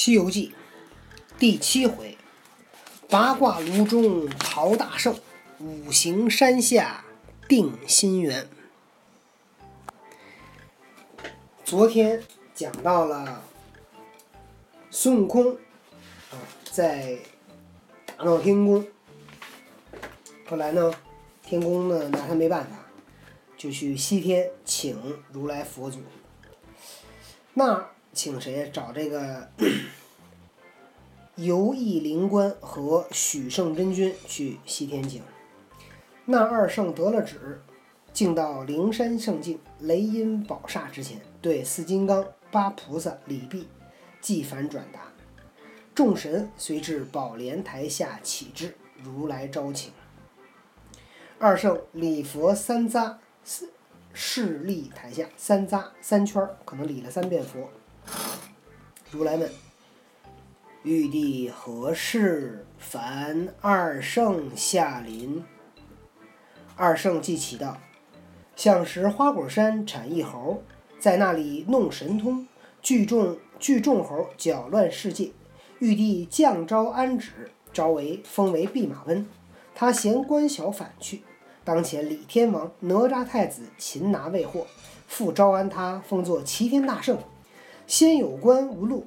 [0.00, 0.54] 西游记》
[1.40, 2.16] 第七回：
[3.10, 5.18] 八卦炉中陶大圣，
[5.58, 7.04] 五行山下
[7.48, 8.48] 定心圆。
[11.64, 12.22] 昨天
[12.54, 13.42] 讲到了
[14.88, 15.54] 孙悟空
[16.30, 16.38] 啊，
[16.70, 17.18] 在
[18.06, 18.86] 大闹天宫，
[20.46, 20.94] 后来呢，
[21.42, 22.86] 天宫呢拿他没办法，
[23.56, 25.98] 就去西天请如来佛祖。
[27.54, 27.84] 那
[28.18, 28.68] 请谁？
[28.72, 29.48] 找这个
[31.36, 35.22] 游艺灵官和许圣真君去西天请。
[36.24, 37.62] 那二圣得了旨，
[38.12, 43.68] 进到灵山圣境雷音宝刹之前，对四金刚、八菩萨礼毕，
[44.20, 45.12] 即凡转达。
[45.94, 49.92] 众神随至宝莲台下启智，如来招请。
[51.38, 53.14] 二圣礼佛三匝，
[53.44, 53.70] 四
[54.12, 57.70] 势立台下三匝三圈，可能礼了三遍佛。
[59.10, 59.50] 如来问
[60.84, 65.42] ：“玉帝何事烦二圣下临？”
[66.76, 67.78] 二圣即起道
[68.54, 70.62] ：“向时花果山产一猴，
[70.98, 72.46] 在那里弄神通，
[72.82, 75.30] 聚众聚众猴，搅乱世界。
[75.78, 79.26] 玉帝降诏安旨，召为封为弼马温。
[79.74, 81.22] 他嫌官小，反去。
[81.64, 84.66] 当前李天王、哪吒太子擒拿未获，
[85.06, 87.18] 复招安他，封作齐天大圣。
[87.88, 89.06] 先有官无禄，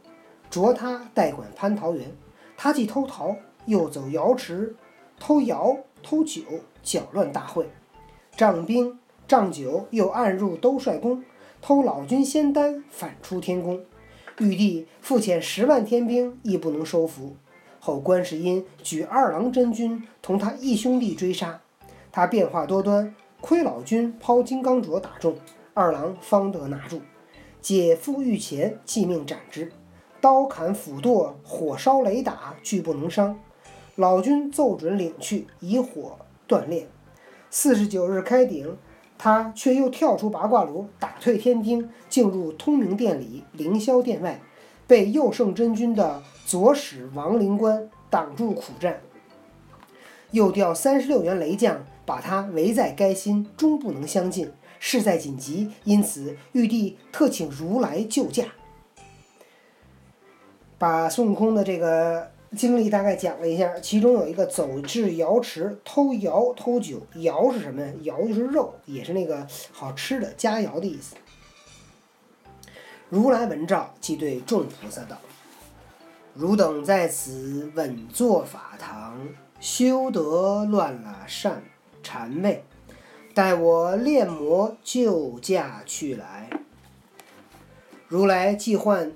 [0.49, 2.11] 着他代管蟠桃园。
[2.57, 3.35] 他既偷桃，
[3.67, 4.75] 又走瑶池，
[5.19, 6.41] 偷瑶偷酒，
[6.81, 7.69] 搅乱大会。
[8.35, 11.23] 仗兵仗酒，又暗入兜率宫，
[11.61, 13.79] 偷老君仙丹，反出天宫。
[14.39, 17.35] 玉帝复遣十万天兵，亦不能收服。
[17.79, 21.61] 后观世音举二郎真君同他义兄弟追杀，
[22.11, 25.35] 他变化多端，亏老君抛金刚镯打中，
[25.75, 26.99] 二郎方得拿住。
[27.61, 29.71] 解缚御前，即命斩之。
[30.19, 33.39] 刀砍斧剁，火烧雷打，俱不能伤。
[33.95, 36.17] 老君奏准领去，以火
[36.47, 36.87] 锻炼。
[37.49, 38.77] 四十九日开鼎，
[39.17, 44.41] 他却又跳出八卦炉，打退天兵，进入通明殿里，凌霄殿外，
[44.87, 49.01] 被右圣真君的左使王灵官挡住苦战。
[50.31, 54.51] 又调三十六员雷将，把他围在该心，终不能相进。
[54.83, 58.45] 事在紧急，因此玉帝特请如来救驾，
[60.79, 63.79] 把孙悟空的这个经历大概讲了一下。
[63.79, 67.93] 其中有一个走至瑶池偷瑶偷酒，瑶是什么呀？
[68.01, 71.15] 瑶就是肉，也是那个好吃的佳肴的意思。
[73.09, 75.15] 如来闻召，即对众菩萨道
[76.33, 81.61] ：“汝等在此稳坐法堂，休得乱了善
[82.01, 82.63] 禅位。”
[83.33, 86.49] 待我炼魔救驾去来。
[88.07, 89.13] 如来即唤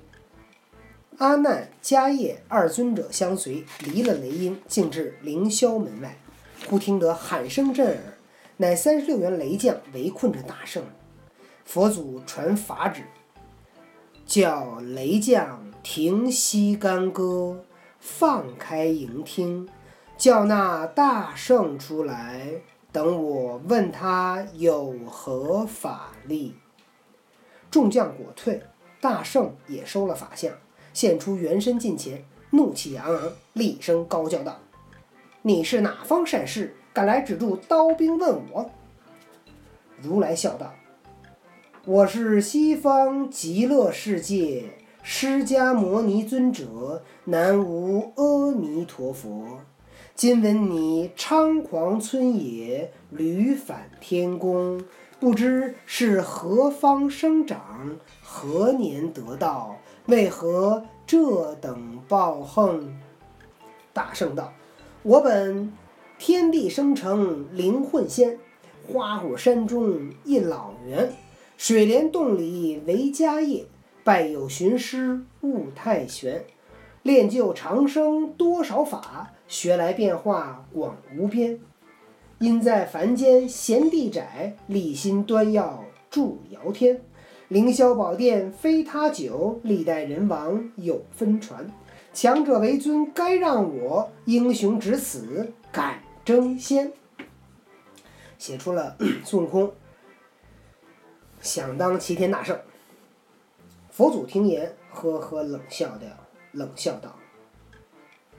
[1.18, 6.16] 阿难、迦叶二尊者相随，离了雷音，径至凌霄门外。
[6.68, 7.98] 忽听得喊声震耳，
[8.56, 10.82] 乃三十六员雷将围困着大圣。
[11.64, 13.02] 佛祖传法旨，
[14.24, 17.64] 叫雷将停息干戈，
[18.00, 19.68] 放开营听，
[20.16, 22.62] 叫那大圣出来。
[22.96, 26.54] 等我问他有何法力，
[27.70, 28.62] 众将果退，
[29.02, 30.50] 大圣也收了法相，
[30.94, 34.58] 现出原身近前，怒气昂昂，厉声高叫道
[35.42, 38.70] ：“你是哪方善士，敢来止住刀兵问我？”
[40.00, 40.72] 如来笑道
[41.84, 44.70] ：“我是西方极乐世界
[45.02, 49.60] 释迦牟尼尊者，南无阿弥陀佛。”
[50.16, 54.82] 今闻你猖狂村野，屡返天宫，
[55.20, 59.76] 不知是何方生长，何年得道？
[60.06, 62.96] 为何这等暴横？
[63.92, 64.54] 大圣道
[65.04, 65.70] ：“我本
[66.18, 68.38] 天地生成灵混仙，
[68.90, 71.12] 花果山中一老猿，
[71.58, 73.66] 水帘洞里为家业，
[74.02, 76.46] 拜有寻师悟太玄，
[77.02, 81.60] 练就长生多少法。”学来变化广无边，
[82.38, 87.00] 因在凡间闲地窄，立心端要助尧天。
[87.48, 91.70] 凌霄宝殿非他久，历代人王有分传。
[92.12, 96.92] 强者为尊该让我，英雄只此敢争先。
[98.38, 99.72] 写出了孙悟空
[101.40, 102.58] 想当齐天大圣。
[103.90, 106.06] 佛祖听言，呵呵冷笑道
[106.52, 107.14] ：“冷笑道。”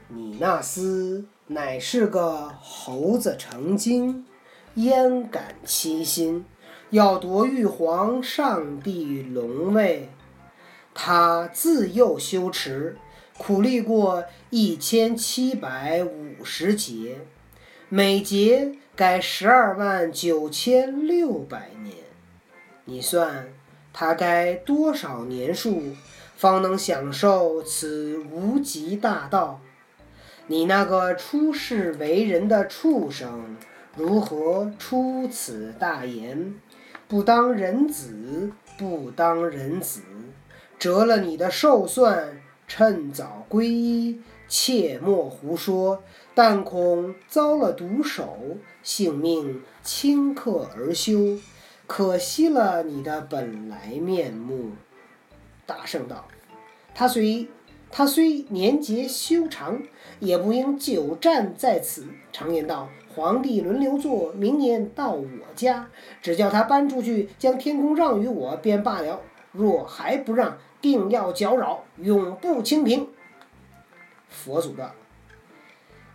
[0.10, 4.26] 你那厮乃是个猴子成精，
[4.76, 6.46] 焉敢欺心？
[6.92, 10.10] 要夺玉皇上帝龙位，
[10.94, 12.98] 他自幼修持，
[13.38, 17.20] 苦力过一千七百五十节，
[17.90, 21.96] 每节该十二万九千六百年。
[22.86, 23.50] 你算
[23.92, 25.84] 他该多少年数，
[26.38, 29.60] 方能享受此无极大道？
[30.50, 33.58] 你那个出世为人的畜生，
[33.96, 36.56] 如何出此大言？
[37.10, 40.02] 不当人子，不当人子，
[40.80, 42.42] 折了你的寿算！
[42.66, 46.04] 趁早皈依，切莫胡说，
[46.34, 51.40] 但恐遭了毒手，性命顷刻而休，
[51.88, 54.72] 可惜了你的本来面目。
[55.66, 56.28] 大圣道
[56.94, 57.48] ：“他虽
[57.90, 59.82] 他虽年节修长，
[60.20, 62.08] 也不应久站在此。
[62.32, 65.90] 常言道，皇帝轮流坐，明年到我家，
[66.22, 69.22] 只叫他搬出去，将天宫让与我便罢了。
[69.52, 73.08] 若还不让，”定要搅扰，永不清平。
[74.30, 74.92] 佛祖道：“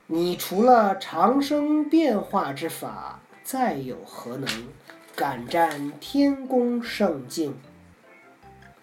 [0.06, 4.48] 你除了长生变化之法，再有何能
[5.16, 7.56] 敢占天宫圣境？”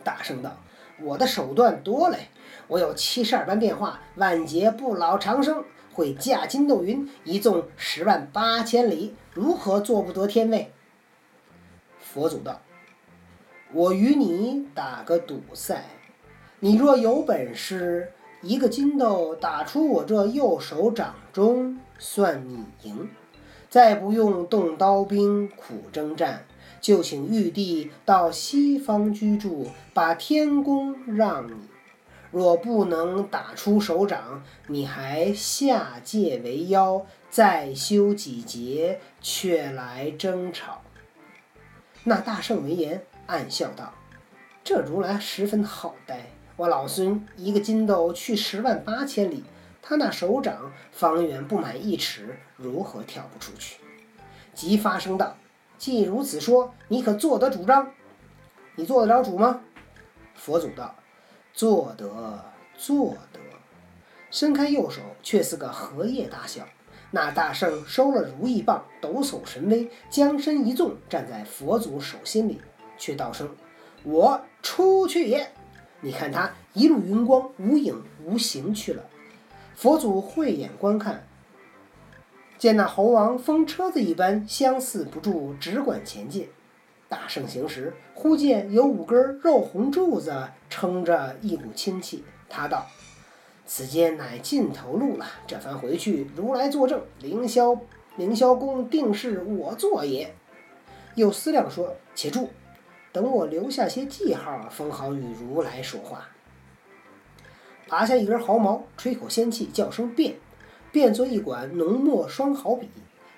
[0.03, 0.57] 大圣道
[1.01, 2.29] ：“我的手段多嘞，
[2.67, 5.63] 我有七十二般变化，万劫不老长生，
[5.93, 10.71] 会驾筋斗云，一纵十万八千里，如何做不得天位？”
[11.99, 12.59] 佛祖道。
[13.71, 15.85] 我与你打个赌赛，
[16.59, 18.11] 你若有本事，
[18.41, 23.09] 一个筋斗打出我这右手掌中，算你赢。
[23.69, 26.45] 再不用动刀兵苦征战，
[26.81, 31.53] 就请玉帝到西方居住，把天宫让你。
[32.31, 40.81] 若不能打出手掌，你还下界为妖，再修几劫，却来争吵。
[42.03, 43.03] 那大圣闻言。
[43.25, 43.93] 暗笑道
[44.65, 49.43] ：“这如来十分好呆，我老孙一个筋斗去十万八千里，
[49.83, 53.77] 他那手掌方圆不满一尺，如何跳不出去？”
[54.55, 55.37] 即发声道
[55.79, 57.91] ：“既如此说，你可做得主张？
[58.75, 59.61] 你做得了主吗？”
[60.35, 60.93] 佛祖道
[61.51, 62.43] ：“做得，
[62.77, 63.39] 做得。”
[64.29, 66.67] 伸开右手，却似个荷叶大小。
[67.11, 72.61] 那大圣收了如意棒，抖擞神威，将身一纵，站在佛祖手心里。
[72.97, 73.55] 却道声
[74.03, 75.51] ：“我出去也！”
[76.01, 79.03] 你看他一路云光，无影无形去了。
[79.75, 81.25] 佛祖慧眼观看，
[82.59, 86.49] 见那猴王风车子一般，相似不住，只管前进。
[87.07, 92.25] 大圣行时，忽见有五根肉红柱子撑着一股清气。
[92.49, 92.85] 他道
[93.65, 95.25] ：“此间乃尽头路了。
[95.47, 97.79] 这番回去，如来作证，凌霄
[98.17, 100.35] 凌霄宫定是我做也。”
[101.15, 102.49] 又思量说：“且住。”
[103.13, 106.27] 等我留下些记号，封好与如来说话。
[107.87, 110.35] 拔下一根毫毛，吹口仙气，叫声变，
[110.91, 112.89] 变作一管浓墨双毫笔，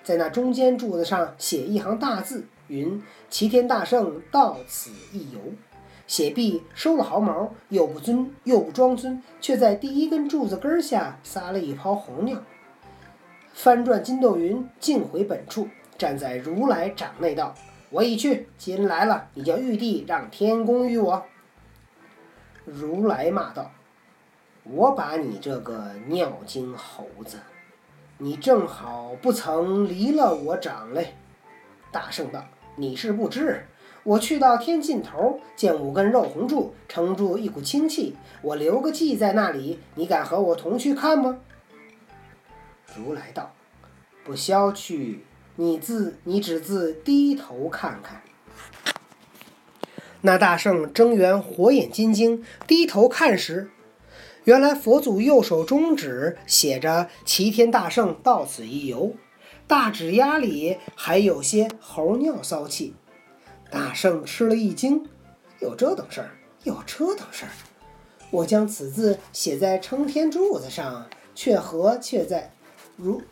[0.02, 5.38] 在那中间柱子上写一行大字：“云齐天大圣到此一游。”
[6.06, 12.42] 写毕，收了毫毛，又不尊又不装尊，却在第一根柱子根下撒了一泡红尿，
[13.54, 17.54] 翻转筋斗云，径回本处，站在如来掌内道。
[17.88, 21.24] 我已去，今来了，你叫玉帝让天宫与我。
[22.64, 23.70] 如来骂道
[24.64, 27.38] ：“我把你这个尿精猴子，
[28.18, 31.14] 你正好不曾离了我掌嘞。”
[31.92, 32.44] 大圣道
[32.76, 33.66] ：“你是不知，
[34.02, 41.38] 我去到天尽头，见五根肉红柱撑住一股清气，我留个记在那里，你敢和我同去看吗？”
[42.96, 43.52] 如来道
[44.24, 45.24] ：“不消去。”
[45.56, 48.22] 你自你只自低头看看，
[50.22, 53.70] 那大圣睁圆火眼金睛，低头看时，
[54.44, 59.14] 原来佛祖右手中指写着“齐天大圣到此一游”，
[59.68, 62.94] 大指丫里还有些猴尿骚气。
[63.70, 65.08] 大圣吃了一惊，
[65.60, 66.30] 有这等事儿？
[66.64, 67.52] 有这等事儿？
[68.32, 72.52] 我将此字写在撑天柱子上，却何却在
[72.96, 73.22] 如。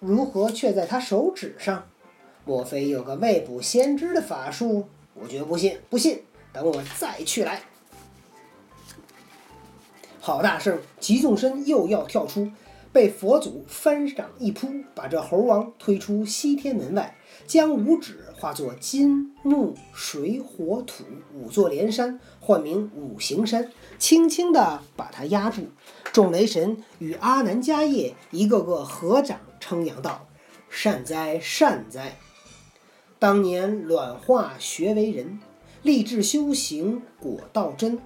[0.00, 1.86] 如何却在他手指上？
[2.44, 4.88] 莫非有个未卜先知的法术？
[5.14, 5.78] 我绝不信！
[5.88, 7.62] 不信，等我再去来。
[10.26, 12.50] 郝大圣急纵身，又要跳出，
[12.92, 17.16] 被佛祖翻掌一扑，把这猴王推出西天门外，
[17.46, 25.68] 将五指化作金木水火土五座连山，唤名五行山，轻轻地把他压住。
[26.12, 29.38] 众雷神与阿难迦叶一个个合掌。
[29.60, 30.26] 称扬道
[30.68, 32.18] ：“善哉善哉！
[33.20, 35.38] 当年卵化学为人，
[35.82, 38.00] 立志修行果道真。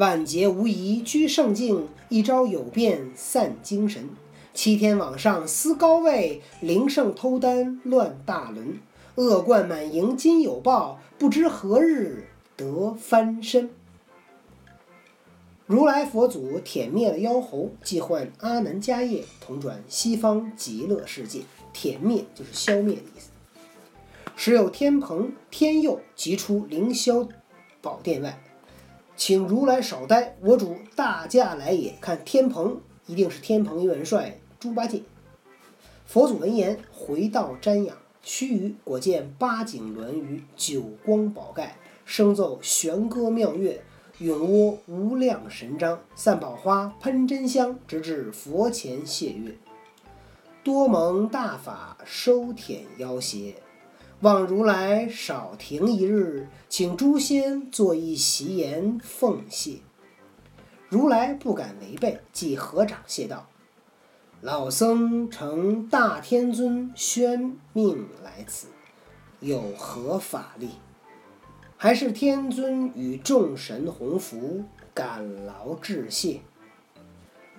[0.00, 4.08] 万劫无疑居圣境，一朝有变散精神。
[4.54, 8.78] 七天往上思高位，灵圣偷丹乱大轮。
[9.16, 12.24] 恶贯满盈今有报，不知何日
[12.56, 13.68] 得翻身。
[15.66, 21.40] 如来佛祖舔灭了妖猴，即唤阿难迦叶同转西方极乐世界。
[21.74, 23.28] 舔灭就是消灭的意思。
[24.34, 27.28] 时有天蓬、天佑即出凌霄
[27.82, 28.42] 宝殿外，
[29.20, 31.94] 请如来少待，我主大驾来也。
[32.00, 35.02] 看天蓬，一定是天蓬元帅猪八戒。
[36.06, 37.94] 佛祖闻言，回道瞻仰。
[38.22, 43.82] 须臾，果见八景轮于九光宝盖，声奏玄歌妙乐，
[44.20, 49.54] 咏涡无量神章，散宝花喷真香，直至佛前谢月。
[50.64, 53.56] 多蒙大法收舔妖邪，
[54.20, 59.78] 望如来少停一日，请诸仙作一席言奉谢。
[60.90, 63.48] 如来不敢违背，即合掌谢道。
[64.42, 68.66] 老僧承大天尊宣命来此，
[69.40, 70.72] 有何法力？
[71.78, 76.42] 还是天尊与众神洪福，感劳致谢。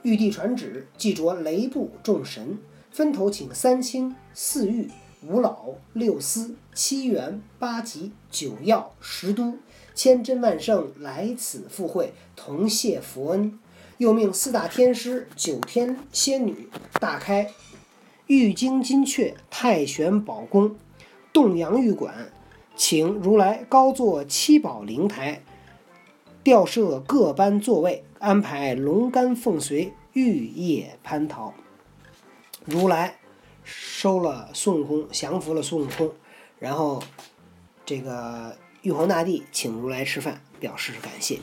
[0.03, 2.60] 玉帝传旨，即着雷部众神，
[2.91, 4.91] 分头请三清、四御、
[5.28, 9.60] 五老、六司、七元、八极、九曜、十都，
[9.94, 13.60] 千真万圣来此赴会，同谢佛恩。
[14.00, 16.68] 又命四大天师、九天仙女
[17.00, 17.51] 大开
[18.25, 20.75] 玉京金阙、太玄宝宫、
[21.32, 22.32] 洞阳玉馆，
[22.75, 25.44] 请如来高坐七宝灵台，
[26.42, 31.54] 吊设各班座位，安排龙肝凤髓、玉叶蟠桃。
[32.66, 33.18] 如来
[33.74, 36.13] 收了孙悟空，降服了孙悟空，
[36.60, 37.01] 然后
[37.86, 41.40] 这个玉皇大帝请如来吃饭，表示感谢。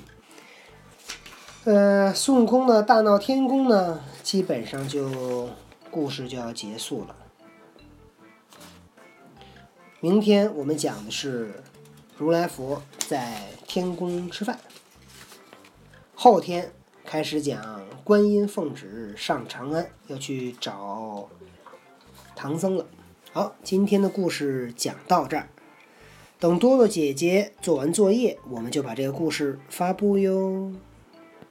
[1.65, 5.51] 呃，孙悟空的大闹天宫呢，基本上就
[5.91, 7.17] 故事就要结束了。
[10.01, 11.63] 明天我们讲的是
[12.17, 14.59] 如来佛在天宫吃饭。
[16.15, 16.73] 后天
[17.05, 21.29] 开始讲观音奉旨上长安，要去找
[22.39, 22.87] 唐僧了。
[23.33, 25.49] 好，今天的故事讲到这儿。
[26.39, 30.73] 等多多姐姐做完作业，我们就把这个故事发布哟。